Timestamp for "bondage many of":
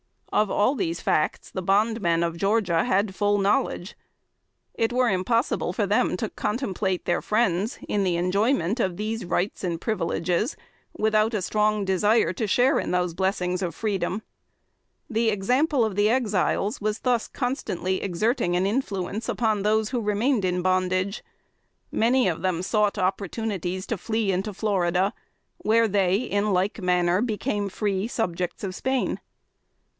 20.63-22.41